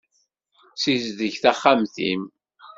Sizdeg 0.81 1.33
taxxamt-im. 1.43 2.21